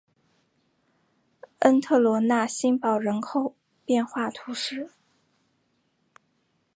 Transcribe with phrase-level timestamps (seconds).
[1.59, 3.55] 恩特罗讷新堡人口
[3.85, 4.89] 变化图示